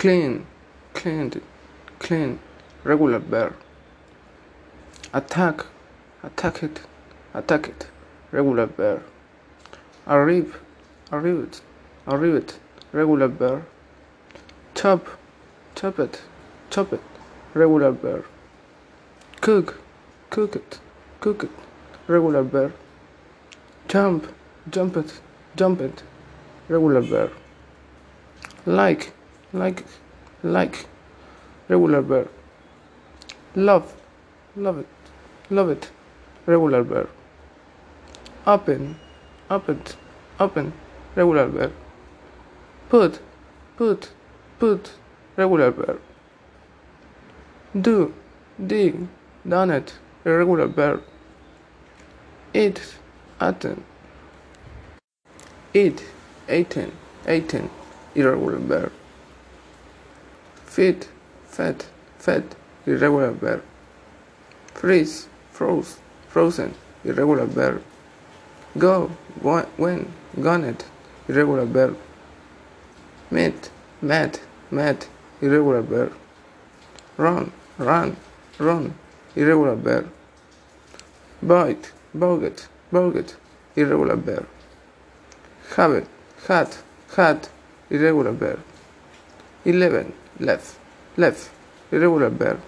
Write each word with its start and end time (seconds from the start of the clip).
clean, 0.00 0.46
cleaned, 0.94 1.42
clean, 1.98 2.38
regular 2.84 3.18
verb. 3.18 3.54
Attack, 5.12 5.66
attack 6.22 6.62
it, 6.62 6.80
attack 7.34 7.68
it, 7.68 7.86
regular 8.32 8.64
verb. 8.64 9.02
Arrive, 10.06 10.58
arrived, 11.12 11.60
arrived, 12.08 12.54
regular 12.92 13.28
verb. 13.28 13.66
Chop, 14.74 15.06
chop 15.74 15.98
it, 15.98 16.22
chop 16.70 16.94
it, 16.94 17.02
regular 17.52 17.92
verb. 17.92 18.24
Cook, 19.42 19.82
cook 20.30 20.56
it, 20.56 20.80
cook 21.20 21.44
it, 21.44 21.50
regular 22.06 22.42
verb. 22.42 22.72
Jump, 23.86 24.32
jump 24.70 24.96
it, 24.96 25.20
jump 25.56 25.82
it, 25.82 26.02
regular 26.70 27.02
verb. 27.02 27.32
Like, 28.64 29.12
like, 29.52 29.84
like, 30.42 30.86
regular 31.68 32.02
verb. 32.02 32.30
Love, 33.54 33.94
love 34.56 34.78
it, 34.78 34.86
love 35.50 35.70
it, 35.70 35.90
regular 36.46 36.82
verb. 36.82 37.10
Open, 38.46 38.96
open, 39.50 39.82
open, 40.38 40.72
regular 41.14 41.46
verb. 41.46 41.72
Put, 42.88 43.20
put, 43.76 44.10
put, 44.58 44.92
regular 45.36 45.70
verb. 45.70 46.00
Do, 47.80 48.14
dig, 48.64 49.08
done 49.48 49.70
it, 49.70 49.94
irregular 50.24 50.66
verb. 50.66 51.02
Eat, 52.52 52.96
eaten. 53.40 53.84
Eat, 55.72 56.04
eaten, 56.48 56.92
eaten, 57.28 57.70
irregular 58.14 58.58
verb. 58.58 58.92
Feed, 60.70 61.08
fat, 61.48 61.86
fed, 62.16 62.44
irregular 62.86 63.32
verb. 63.32 63.64
Freeze, 64.72 65.26
froze, 65.50 65.98
frozen, 66.28 66.76
irregular 67.04 67.44
verb. 67.44 67.82
Go, 68.78 69.10
went, 69.42 70.08
gone 70.40 70.62
it, 70.62 70.84
irregular 71.28 71.64
verb. 71.64 71.98
Meet, 73.32 73.68
met, 74.00 74.40
met, 74.70 75.08
irregular 75.40 75.82
verb. 75.82 76.12
Run, 77.16 77.50
run, 77.76 78.16
run, 78.60 78.94
irregular 79.34 79.74
verb. 79.74 80.08
Bite, 81.42 81.90
boget, 82.16 82.68
boget, 82.92 83.34
irregular 83.74 84.14
verb. 84.14 84.46
Have 85.74 85.94
it, 85.94 86.06
had, 86.46 86.76
had, 87.16 87.48
irregular 87.90 88.30
verb. 88.30 88.60
11. 89.64 90.12
Left, 90.40 90.78
left, 91.16 91.50
irregular 91.92 92.30
verb. 92.30 92.60